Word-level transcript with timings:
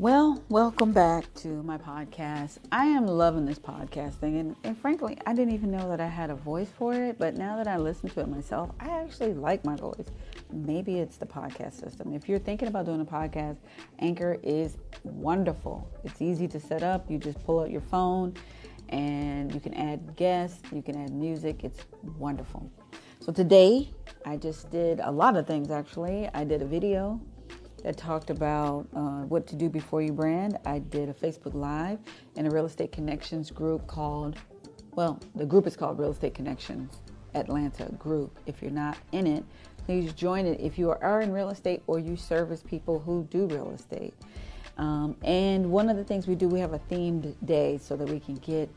Well, 0.00 0.42
welcome 0.48 0.92
back 0.92 1.26
to 1.42 1.62
my 1.62 1.76
podcast. 1.76 2.56
I 2.72 2.86
am 2.86 3.06
loving 3.06 3.44
this 3.44 3.58
podcast 3.58 4.14
thing, 4.14 4.38
and, 4.38 4.56
and, 4.64 4.74
frankly, 4.78 5.18
I 5.26 5.34
didn't 5.34 5.52
even 5.52 5.70
know 5.70 5.90
that 5.90 6.00
I 6.00 6.06
had 6.06 6.30
a 6.30 6.34
voice 6.34 6.70
for 6.70 6.94
it. 6.94 7.18
But 7.18 7.36
now 7.36 7.58
that 7.58 7.68
I 7.68 7.76
listen 7.76 8.08
to 8.08 8.20
it 8.20 8.28
myself, 8.30 8.70
I 8.80 8.88
actually 8.88 9.34
like 9.34 9.62
my 9.62 9.76
voice. 9.76 10.06
Maybe 10.50 11.00
it's 11.00 11.18
the 11.18 11.26
podcast 11.26 11.74
system. 11.74 12.14
If 12.14 12.30
you're 12.30 12.38
thinking 12.38 12.68
about 12.68 12.86
doing 12.86 13.02
a 13.02 13.04
podcast, 13.04 13.58
Anchor 13.98 14.38
is 14.42 14.78
wonderful. 15.04 15.86
It's 16.02 16.22
easy 16.22 16.48
to 16.48 16.58
set 16.58 16.82
up. 16.82 17.10
You 17.10 17.18
just 17.18 17.44
pull 17.44 17.60
out 17.60 17.70
your 17.70 17.82
phone, 17.82 18.32
and 18.88 19.52
you 19.52 19.60
can 19.60 19.74
add 19.74 20.16
guests, 20.16 20.62
you 20.72 20.80
can 20.80 20.96
add 20.96 21.12
music. 21.12 21.62
It's 21.62 21.84
wonderful. 22.18 22.72
So 23.20 23.32
today, 23.32 23.90
I 24.24 24.38
just 24.38 24.70
did 24.70 25.00
a 25.00 25.10
lot 25.10 25.36
of 25.36 25.46
things 25.46 25.70
actually. 25.70 26.30
I 26.32 26.44
did 26.44 26.62
a 26.62 26.66
video 26.66 27.20
that 27.82 27.96
talked 27.96 28.30
about 28.30 28.86
uh, 28.94 29.22
what 29.22 29.46
to 29.48 29.56
do 29.56 29.68
before 29.68 30.02
you 30.02 30.12
brand. 30.12 30.58
I 30.64 30.78
did 30.78 31.08
a 31.08 31.14
Facebook 31.14 31.54
Live 31.54 31.98
in 32.36 32.46
a 32.46 32.50
real 32.50 32.66
estate 32.66 32.92
connections 32.92 33.50
group 33.50 33.86
called, 33.86 34.36
well, 34.92 35.20
the 35.34 35.46
group 35.46 35.66
is 35.66 35.76
called 35.76 35.98
Real 35.98 36.10
Estate 36.10 36.34
Connections 36.34 37.00
Atlanta 37.34 37.90
Group. 37.98 38.38
If 38.46 38.62
you're 38.62 38.70
not 38.70 38.98
in 39.12 39.26
it, 39.26 39.44
please 39.86 40.12
join 40.12 40.46
it 40.46 40.60
if 40.60 40.78
you 40.78 40.90
are 40.90 41.20
in 41.20 41.32
real 41.32 41.50
estate 41.50 41.82
or 41.86 41.98
you 41.98 42.16
service 42.16 42.62
people 42.62 42.98
who 42.98 43.26
do 43.30 43.46
real 43.46 43.70
estate. 43.70 44.14
Um, 44.76 45.16
and 45.22 45.70
one 45.70 45.88
of 45.88 45.96
the 45.96 46.04
things 46.04 46.26
we 46.26 46.34
do, 46.34 46.48
we 46.48 46.60
have 46.60 46.72
a 46.72 46.78
themed 46.78 47.34
day 47.44 47.78
so 47.78 47.96
that 47.96 48.08
we 48.08 48.18
can 48.18 48.36
get 48.36 48.70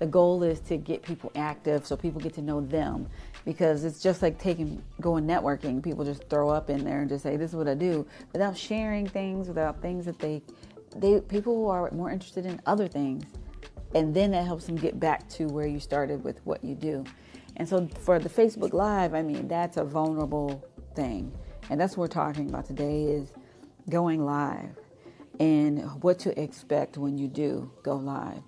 the 0.00 0.06
goal 0.06 0.42
is 0.42 0.60
to 0.60 0.78
get 0.78 1.02
people 1.02 1.30
active 1.36 1.86
so 1.86 1.94
people 1.94 2.20
get 2.20 2.32
to 2.34 2.42
know 2.42 2.62
them. 2.62 3.06
Because 3.44 3.84
it's 3.84 4.02
just 4.02 4.22
like 4.22 4.38
taking 4.38 4.82
going 5.00 5.26
networking. 5.26 5.82
People 5.82 6.04
just 6.04 6.28
throw 6.28 6.48
up 6.48 6.70
in 6.70 6.84
there 6.84 7.00
and 7.00 7.08
just 7.08 7.22
say 7.22 7.36
this 7.36 7.50
is 7.50 7.56
what 7.56 7.68
i 7.68 7.74
do 7.74 8.06
without 8.32 8.56
sharing 8.56 9.06
things 9.06 9.46
without 9.46 9.80
things 9.80 10.04
that 10.06 10.18
they 10.18 10.42
they 10.96 11.20
people 11.20 11.54
who 11.54 11.68
are 11.68 11.90
more 11.92 12.10
interested 12.10 12.46
in 12.46 12.60
other 12.66 12.88
things. 12.88 13.24
And 13.94 14.14
then 14.14 14.30
that 14.32 14.46
helps 14.46 14.66
them 14.66 14.76
get 14.76 14.98
back 14.98 15.28
to 15.30 15.46
where 15.46 15.66
you 15.66 15.80
started 15.80 16.24
with 16.24 16.40
what 16.44 16.64
you 16.64 16.74
do. 16.74 17.04
And 17.56 17.68
so 17.68 17.86
for 18.00 18.18
the 18.18 18.28
facebook 18.28 18.72
live 18.72 19.14
i 19.14 19.22
mean 19.22 19.48
that's 19.48 19.76
a 19.76 19.84
vulnerable 19.84 20.66
thing. 20.94 21.30
And 21.68 21.78
that's 21.78 21.96
what 21.96 22.04
we're 22.04 22.24
talking 22.24 22.48
about 22.48 22.64
today 22.64 23.04
is 23.04 23.32
going 23.90 24.24
live 24.24 24.76
and 25.38 26.02
what 26.02 26.18
to 26.20 26.40
expect 26.40 26.96
when 26.96 27.18
you 27.18 27.28
do 27.28 27.70
go 27.82 27.96
live 27.96 28.42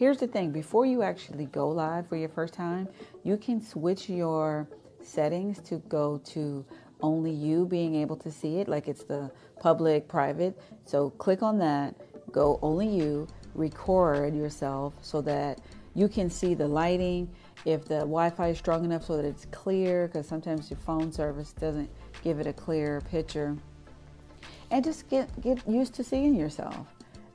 Here's 0.00 0.16
the 0.16 0.26
thing 0.26 0.50
before 0.50 0.86
you 0.86 1.02
actually 1.02 1.44
go 1.44 1.68
live 1.68 2.08
for 2.08 2.16
your 2.16 2.30
first 2.30 2.54
time, 2.54 2.88
you 3.22 3.36
can 3.36 3.60
switch 3.60 4.08
your 4.08 4.66
settings 5.02 5.60
to 5.64 5.76
go 5.90 6.16
to 6.24 6.64
only 7.02 7.30
you 7.30 7.66
being 7.66 7.94
able 7.96 8.16
to 8.16 8.32
see 8.32 8.60
it, 8.60 8.66
like 8.66 8.88
it's 8.88 9.04
the 9.04 9.30
public, 9.60 10.08
private. 10.08 10.58
So 10.86 11.10
click 11.10 11.42
on 11.42 11.58
that, 11.58 11.94
go 12.32 12.58
only 12.62 12.88
you, 12.88 13.28
record 13.54 14.34
yourself 14.34 14.94
so 15.02 15.20
that 15.20 15.60
you 15.94 16.08
can 16.08 16.30
see 16.30 16.54
the 16.54 16.66
lighting. 16.66 17.28
If 17.66 17.84
the 17.84 17.98
Wi 17.98 18.30
Fi 18.30 18.48
is 18.48 18.58
strong 18.58 18.86
enough 18.86 19.04
so 19.04 19.18
that 19.18 19.26
it's 19.26 19.44
clear, 19.50 20.06
because 20.06 20.26
sometimes 20.26 20.70
your 20.70 20.78
phone 20.78 21.12
service 21.12 21.52
doesn't 21.52 21.90
give 22.24 22.40
it 22.40 22.46
a 22.46 22.54
clear 22.54 23.02
picture. 23.02 23.54
And 24.70 24.82
just 24.82 25.10
get, 25.10 25.28
get 25.42 25.68
used 25.68 25.92
to 25.96 26.04
seeing 26.04 26.34
yourself. 26.34 26.86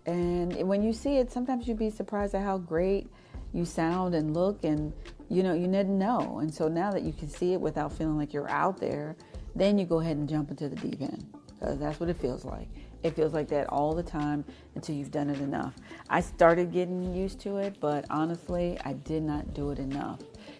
And 0.06 0.56
when 0.68 0.84
you 0.84 0.94
see 0.94 1.18
it, 1.18 1.32
sometimes 1.32 1.68
you'd 1.68 1.80
be 1.80 1.90
surprised 1.90 2.36
at 2.36 2.44
how 2.44 2.58
great 2.58 3.08
you 3.54 3.66
sound 3.66 4.14
and 4.14 4.34
look, 4.34 4.64
and 4.64 4.94
you 5.30 5.42
know, 5.42 5.54
you 5.54 5.68
didn't 5.68 5.98
know. 5.98 6.40
And 6.40 6.54
so 6.54 6.68
now 6.68 6.92
that 6.92 7.04
you 7.04 7.14
can 7.14 7.30
see 7.30 7.54
it 7.54 7.62
without 7.62 7.92
feeling 7.92 8.18
like 8.18 8.34
you're 8.34 8.50
out 8.50 8.80
there, 8.80 9.16
then 9.56 9.78
you 9.78 9.86
go 9.86 10.00
ahead 10.00 10.18
and 10.18 10.28
jump 10.28 10.50
into 10.52 10.70
the 10.70 10.76
deep 10.76 11.02
end 11.02 11.26
because 11.60 11.80
that's 11.80 12.00
what 12.00 12.10
it 12.10 12.18
feels 12.18 12.46
like. 12.46 12.68
It 13.04 13.16
feels 13.16 13.34
like 13.34 13.48
that 13.50 13.68
all 13.70 13.94
the 13.94 14.04
time 14.04 14.44
until 14.74 14.96
you've 14.96 15.12
done 15.12 15.30
it 15.30 15.40
enough. 15.40 15.76
I 16.10 16.22
started 16.22 16.72
getting 16.72 17.14
used 17.14 17.40
to 17.42 17.58
it, 17.58 17.78
but 17.80 18.06
honestly, 18.10 18.80
I 18.84 18.94
did 18.94 19.24
not 19.24 19.54
do 19.54 19.70
it 19.70 19.80
enough. 19.80 20.20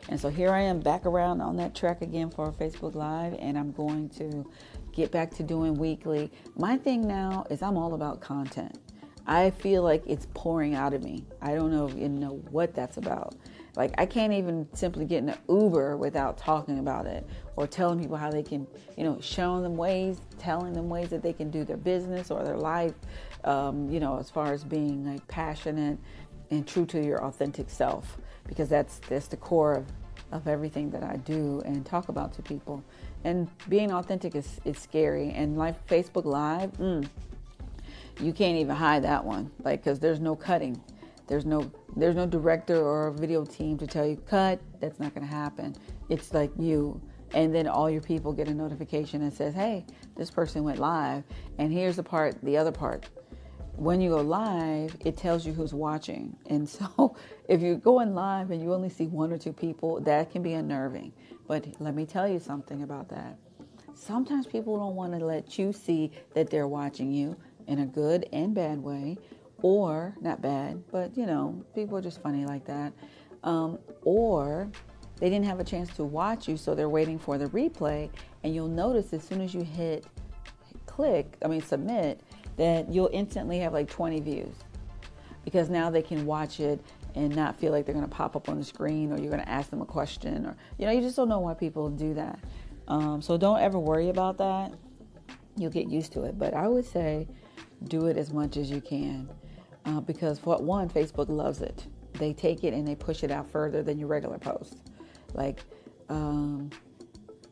And 0.10 0.20
so 0.20 0.30
here 0.30 0.52
I 0.52 0.62
am 0.62 0.80
back 0.80 1.06
around 1.06 1.42
on 1.42 1.58
that 1.58 1.74
track 1.74 2.02
again 2.02 2.30
for 2.30 2.52
Facebook 2.52 2.94
Live, 2.94 3.36
and 3.40 3.58
I'm 3.58 3.72
going 3.72 4.10
to 4.10 4.48
get 4.92 5.12
back 5.12 5.32
to 5.36 5.44
doing 5.44 5.74
weekly. 5.74 6.32
My 6.56 6.78
thing 6.78 7.08
now 7.08 7.46
is 7.50 7.64
I'm 7.64 7.78
all 7.78 7.96
about 7.96 8.22
content. 8.22 8.78
I 9.28 9.50
feel 9.50 9.84
like 9.84 10.04
it's 10.06 10.28
pouring 10.34 10.76
out 10.76 10.94
of 10.94 11.04
me. 11.04 11.26
I 11.42 11.56
don't 11.56 11.72
know 11.72 11.90
you 11.90 12.10
know 12.10 12.42
what 12.52 12.74
that's 12.74 12.98
about. 12.98 13.36
Like 13.76 13.94
I 13.98 14.06
can't 14.06 14.34
even 14.34 14.68
simply 14.74 15.06
get 15.06 15.20
in 15.20 15.30
an 15.30 15.38
Uber 15.50 15.98
without 15.98 16.38
talking 16.38 16.80
about 16.80 17.06
it 17.08 17.28
or 17.56 17.68
telling 17.68 18.00
people 18.00 18.18
how 18.18 18.32
they 18.32 18.44
can, 18.44 18.68
you 18.98 19.04
know, 19.04 19.20
showing 19.20 19.64
them 19.64 19.76
ways, 19.76 20.20
telling 20.38 20.74
them 20.74 20.90
ways 20.90 21.10
that 21.10 21.22
they 21.22 21.34
can 21.34 21.50
do 21.50 21.64
their 21.64 21.78
business 21.78 22.32
or 22.32 22.44
their 22.44 22.58
life. 22.58 22.94
Um, 23.44 23.90
you 23.90 24.00
know, 24.00 24.18
as 24.18 24.30
far 24.30 24.54
as 24.54 24.64
being 24.64 25.06
like 25.06 25.28
passionate 25.28 25.98
and 26.52 26.66
true 26.66 26.86
to 26.88 27.04
your 27.04 27.24
authentic 27.26 27.70
self, 27.70 28.18
because 28.48 28.70
that's 28.70 29.00
that's 29.10 29.28
the 29.28 29.38
core 29.38 29.74
of, 29.74 29.86
of 30.32 30.48
everything 30.48 30.90
that 30.92 31.04
I 31.04 31.18
do 31.18 31.62
and 31.66 31.86
talk 31.86 32.10
about 32.10 32.34
to 32.34 32.42
people. 32.42 32.84
And 33.24 33.50
being 33.68 33.92
authentic 33.92 34.36
is, 34.36 34.62
is 34.66 34.78
scary. 34.78 35.32
And 35.32 35.58
like 35.58 35.86
Facebook 35.88 36.26
Live, 36.26 36.72
mm, 36.74 37.08
you 38.20 38.34
can't 38.34 38.58
even 38.58 38.76
hide 38.76 39.04
that 39.04 39.24
one 39.24 39.52
like 39.64 39.84
because 39.84 40.00
there's 40.00 40.20
no 40.20 40.36
cutting. 40.36 40.82
There's 41.28 41.46
no 41.46 41.72
there's 41.96 42.16
no 42.16 42.26
director 42.26 42.78
or 42.78 43.12
video 43.12 43.46
team 43.46 43.78
to 43.80 43.88
tell 43.88 44.06
you 44.06 44.18
cut. 44.18 44.60
That's 44.80 45.00
not 45.00 45.14
going 45.14 45.28
to 45.28 45.34
happen. 45.34 45.76
It's 46.10 46.34
like 46.34 46.52
you. 46.58 47.02
And 47.34 47.54
then 47.54 47.68
all 47.68 47.90
your 47.90 48.02
people 48.02 48.32
get 48.32 48.48
a 48.48 48.54
notification 48.54 49.22
that 49.22 49.34
says 49.34 49.54
hey 49.54 49.86
this 50.16 50.32
person 50.32 50.64
went 50.64 50.80
live. 50.80 51.24
And 51.58 51.72
here's 51.72 51.96
the 51.96 52.04
part 52.04 52.36
the 52.44 52.58
other 52.58 52.72
part. 52.72 53.10
When 53.76 54.00
you 54.00 54.12
go 54.12 54.22
live 54.22 54.96
it 55.02 55.18
tells 55.18 55.46
you 55.46 55.54
who's 55.54 55.74
watching. 55.74 56.36
And 56.48 56.70
so 56.70 57.18
if 57.50 57.62
you're 57.62 57.76
going 57.76 58.14
live 58.14 58.52
and 58.52 58.62
you 58.62 58.74
only 58.74 58.90
see 58.90 59.08
one 59.08 59.34
or 59.34 59.38
two 59.38 59.54
people 59.54 60.00
that 60.02 60.32
can 60.32 60.42
be 60.42 60.54
unnerving. 60.54 61.12
But 61.48 61.68
let 61.80 61.96
me 61.96 62.06
tell 62.06 62.28
you 62.28 62.40
something 62.40 62.84
about 62.84 63.10
that. 63.10 63.38
Sometimes 63.94 64.46
people 64.46 64.78
don't 64.78 64.96
want 64.96 65.18
to 65.18 65.26
let 65.26 65.58
you 65.58 65.72
see 65.72 66.12
that 66.34 66.50
they're 66.50 66.68
watching 66.68 67.12
you 67.12 67.36
in 67.68 67.80
a 67.80 67.86
good 67.86 68.28
and 68.32 68.54
bad 68.54 68.82
way, 68.82 69.18
or 69.62 70.16
not 70.22 70.42
bad, 70.42 70.84
but 70.92 71.18
you 71.18 71.26
know, 71.26 71.64
people 71.74 71.98
are 71.98 72.02
just 72.02 72.22
funny 72.22 72.46
like 72.46 72.66
that. 72.66 72.94
Um, 73.44 73.80
or 74.04 74.70
they 75.20 75.30
didn't 75.30 75.46
have 75.46 75.60
a 75.60 75.64
chance 75.64 75.90
to 75.96 76.04
watch 76.04 76.48
you, 76.48 76.58
so 76.58 76.76
they're 76.76 76.90
waiting 76.90 77.18
for 77.18 77.38
the 77.38 77.46
replay. 77.48 78.10
And 78.44 78.54
you'll 78.54 78.68
notice 78.68 79.14
as 79.14 79.24
soon 79.24 79.42
as 79.42 79.54
you 79.54 79.62
hit 79.62 80.06
click, 80.86 81.38
I 81.44 81.48
mean, 81.48 81.62
submit, 81.62 82.22
that 82.58 82.92
you'll 82.92 83.10
instantly 83.12 83.60
have 83.60 83.74
like 83.74 83.90
20 83.90 84.20
views 84.22 84.56
because 85.44 85.70
now 85.70 85.90
they 85.90 86.02
can 86.02 86.26
watch 86.26 86.60
it 86.60 86.80
and 87.16 87.36
not 87.36 87.58
feel 87.60 87.72
like 87.72 87.86
they're 87.86 87.94
going 87.94 88.08
to 88.08 88.14
pop 88.14 88.36
up 88.36 88.50
on 88.50 88.58
the 88.58 88.66
screen 88.66 89.12
or 89.12 89.18
you're 89.18 89.32
going 89.32 89.44
to 89.44 89.50
ask 89.50 89.70
them 89.70 89.82
a 89.82 89.86
question 89.86 90.46
or, 90.46 90.56
you 90.78 90.86
know, 90.86 90.92
you 90.92 91.02
just 91.02 91.16
don't 91.16 91.30
know 91.30 91.40
why 91.40 91.54
people 91.54 91.90
do 91.90 92.14
that. 92.14 92.40
Um, 92.88 93.22
so 93.22 93.38
don't 93.38 93.60
ever 93.60 93.80
worry 93.80 94.10
about 94.10 94.38
that. 94.38 94.74
You'll 95.58 95.72
get 95.72 95.88
used 95.90 96.14
to 96.14 96.24
it. 96.24 96.38
But 96.38 96.54
I 96.54 96.68
would 96.68 96.86
say, 96.86 97.28
do 97.86 98.08
it 98.08 98.18
as 98.18 98.34
much 98.34 98.58
as 98.58 98.70
you 98.72 98.82
can 98.82 99.30
uh, 99.86 100.00
because 100.00 100.40
for 100.40 100.58
one 100.58 100.90
facebook 100.90 101.30
loves 101.30 101.62
it. 101.62 101.86
They 102.14 102.34
take 102.34 102.64
it 102.64 102.74
and 102.74 102.88
they 102.88 102.96
push 102.96 103.24
it 103.24 103.32
out 103.32 103.50
further 103.50 103.84
than 103.84 104.00
your 104.00 104.08
regular 104.08 104.38
post. 104.38 104.78
Like 105.34 105.64
um, 106.10 106.70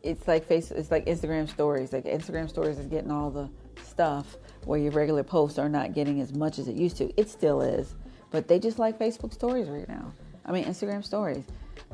it's 0.03 0.27
like 0.27 0.45
face 0.45 0.71
it's 0.71 0.89
like 0.89 1.05
instagram 1.05 1.49
stories. 1.49 1.93
Like 1.93 2.05
instagram 2.05 2.49
stories 2.49 2.79
is 2.79 2.87
getting 2.87 3.11
all 3.11 3.29
the 3.29 3.49
stuff 3.83 4.37
where 4.65 4.79
your 4.79 4.91
regular 4.91 5.23
posts 5.23 5.59
are 5.59 5.69
not 5.69 5.93
getting 5.93 6.21
as 6.21 6.33
much 6.33 6.59
as 6.59 6.67
it 6.67 6.75
used 6.75 6.97
to. 6.97 7.11
It 7.19 7.29
still 7.29 7.61
is 7.61 7.95
but 8.33 8.47
they 8.47 8.59
just 8.59 8.79
like 8.79 8.99
facebook 8.99 9.31
stories 9.31 9.69
right 9.69 9.87
now. 9.87 10.11
I 10.45 10.51
mean 10.51 10.65
instagram 10.65 11.05
stories. 11.05 11.45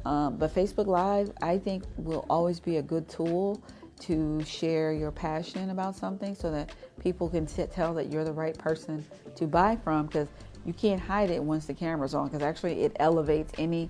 Um, 0.06 0.38
but 0.38 0.54
facebook 0.54 0.88
live 0.88 1.32
i 1.42 1.58
think 1.58 1.84
will 1.98 2.26
always 2.30 2.60
be 2.60 2.78
a 2.78 2.82
good 2.82 3.08
tool 3.10 3.62
to 4.02 4.44
share 4.46 4.94
your 4.94 5.12
passion 5.12 5.70
about 5.70 5.96
something 5.96 6.36
so 6.36 6.50
that 6.52 6.72
people 7.00 7.30
can 7.30 7.48
sit, 7.48 7.72
tell 7.72 7.94
that 7.96 8.12
you're 8.12 8.24
the 8.24 8.32
right 8.32 8.58
person 8.58 9.06
to 9.36 9.48
buy 9.48 9.78
from 9.84 10.08
because 10.08 10.28
you 10.66 10.74
can't 10.74 11.00
hide 11.00 11.30
it 11.30 11.42
once 11.42 11.66
the 11.66 11.74
camera's 11.74 12.14
on 12.14 12.28
because 12.28 12.42
actually 12.42 12.84
it 12.84 12.96
elevates 13.00 13.54
any 13.58 13.90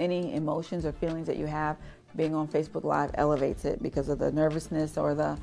any 0.00 0.34
emotions 0.34 0.84
or 0.84 0.92
feelings 0.92 1.26
that 1.26 1.36
you 1.36 1.46
have. 1.46 1.76
Being 2.16 2.34
on 2.34 2.48
Facebook 2.48 2.84
Live 2.84 3.10
elevates 3.14 3.64
it 3.64 3.82
because 3.82 4.08
of 4.08 4.18
the 4.18 4.30
nervousness 4.32 4.96
or 4.96 5.14
the 5.14 5.38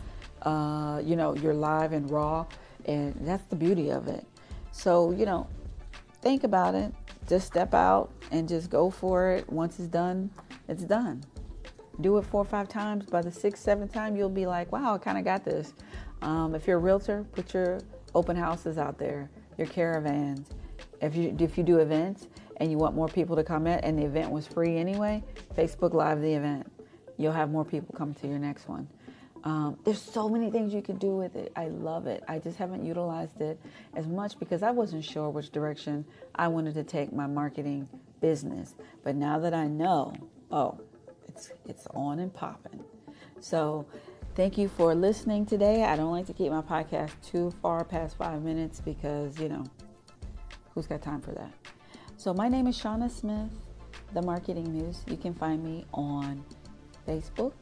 uh, 0.47 1.01
you 1.03 1.15
know 1.15 1.35
you're 1.35 1.53
live 1.53 1.93
and 1.93 2.09
raw 2.09 2.45
and 2.85 3.13
that's 3.21 3.45
the 3.45 3.55
beauty 3.55 3.91
of 3.91 4.07
it. 4.07 4.25
So 4.71 5.11
you 5.11 5.25
know 5.25 5.47
think 6.21 6.43
about 6.43 6.75
it. 6.75 6.93
Just 7.27 7.47
step 7.47 7.73
out 7.73 8.09
and 8.31 8.47
just 8.47 8.69
go 8.69 8.89
for 8.89 9.31
it. 9.31 9.49
Once 9.49 9.79
it's 9.79 9.87
done 9.87 10.31
it's 10.67 10.83
done. 10.83 11.23
Do 11.99 12.17
it 12.17 12.25
four 12.25 12.41
or 12.41 12.45
five 12.45 12.69
times. 12.69 13.05
By 13.05 13.21
the 13.21 13.31
sixth, 13.31 13.63
seventh 13.63 13.93
time, 13.93 14.15
you'll 14.15 14.29
be 14.29 14.45
like, 14.45 14.71
wow, 14.71 14.95
I 14.95 14.97
kind 14.97 15.17
of 15.17 15.25
got 15.25 15.43
this. 15.43 15.73
Um, 16.21 16.55
if 16.55 16.67
you're 16.67 16.77
a 16.77 16.79
realtor, 16.79 17.25
put 17.31 17.53
your 17.53 17.79
open 18.13 18.35
houses 18.35 18.77
out 18.77 18.97
there, 18.97 19.29
your 19.57 19.67
caravans. 19.67 20.49
If 21.01 21.15
you 21.15 21.35
if 21.39 21.57
you 21.57 21.63
do 21.63 21.79
events 21.79 22.27
and 22.57 22.69
you 22.69 22.77
want 22.77 22.95
more 22.95 23.07
people 23.07 23.35
to 23.35 23.43
come 23.43 23.65
in, 23.65 23.79
and 23.79 23.97
the 23.97 24.05
event 24.05 24.31
was 24.31 24.45
free 24.45 24.77
anyway, 24.77 25.23
Facebook 25.55 25.93
Live 25.93 26.21
the 26.21 26.33
event. 26.33 26.71
You'll 27.17 27.31
have 27.31 27.49
more 27.49 27.65
people 27.65 27.95
come 27.97 28.13
to 28.15 28.27
your 28.27 28.39
next 28.39 28.67
one. 28.67 28.87
Um, 29.43 29.77
there's 29.83 30.01
so 30.01 30.29
many 30.29 30.51
things 30.51 30.73
you 30.73 30.83
can 30.83 30.97
do 30.97 31.15
with 31.15 31.35
it. 31.35 31.51
I 31.55 31.67
love 31.69 32.05
it. 32.05 32.23
I 32.27 32.37
just 32.37 32.57
haven't 32.57 32.85
utilized 32.85 33.41
it 33.41 33.59
as 33.95 34.07
much 34.07 34.37
because 34.37 34.61
I 34.61 34.69
wasn't 34.69 35.03
sure 35.03 35.29
which 35.29 35.51
direction 35.51 36.05
I 36.35 36.47
wanted 36.47 36.75
to 36.75 36.83
take 36.83 37.11
my 37.11 37.25
marketing 37.25 37.89
business. 38.19 38.75
But 39.03 39.15
now 39.15 39.39
that 39.39 39.53
I 39.53 39.67
know, 39.67 40.13
oh, 40.51 40.79
it's 41.27 41.51
it's 41.67 41.87
on 41.95 42.19
and 42.19 42.31
popping. 42.31 42.83
So 43.39 43.87
thank 44.35 44.57
you 44.57 44.69
for 44.69 44.95
listening 44.95 45.45
today. 45.45 45.83
I 45.83 45.95
don't 45.95 46.11
like 46.11 46.25
to 46.27 46.33
keep 46.33 46.51
my 46.51 46.61
podcast 46.61 47.11
too 47.25 47.51
far 47.61 47.83
past 47.83 48.17
five 48.17 48.41
minutes 48.41 48.79
because 48.79 49.39
you 49.39 49.49
know 49.49 49.63
who's 50.73 50.87
got 50.87 51.01
time 51.01 51.21
for 51.21 51.31
that. 51.31 51.51
So 52.17 52.33
my 52.33 52.47
name 52.47 52.67
is 52.67 52.79
Shauna 52.79 53.09
Smith, 53.09 53.51
the 54.13 54.21
Marketing 54.21 54.71
Muse. 54.71 55.03
You 55.07 55.17
can 55.17 55.33
find 55.33 55.63
me 55.63 55.85
on 55.93 56.43
Facebook. 57.07 57.53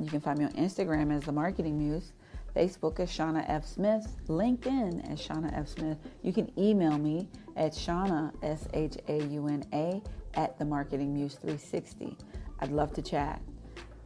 You 0.00 0.06
can 0.06 0.20
find 0.20 0.38
me 0.38 0.44
on 0.44 0.52
Instagram 0.52 1.14
as 1.14 1.24
the 1.24 1.32
Marketing 1.32 1.78
Muse. 1.78 2.12
Facebook 2.54 2.98
is 3.00 3.08
Shauna 3.08 3.44
F. 3.48 3.64
Smith. 3.64 4.16
LinkedIn 4.26 5.10
as 5.10 5.20
Shauna 5.20 5.56
F. 5.56 5.68
Smith. 5.68 5.98
You 6.22 6.32
can 6.32 6.50
email 6.58 6.98
me 6.98 7.28
at 7.56 7.72
Shauna, 7.72 8.32
S 8.42 8.68
H 8.74 8.96
A 9.08 9.22
U 9.24 9.48
N 9.48 9.64
A, 9.72 10.02
at 10.34 10.58
the 10.58 10.64
Marketing 10.64 11.14
Muse 11.14 11.34
360. 11.34 12.16
I'd 12.60 12.72
love 12.72 12.92
to 12.94 13.02
chat. 13.02 13.40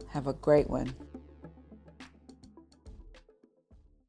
Have 0.09 0.27
a 0.27 0.33
great 0.33 0.69
one. 0.69 0.93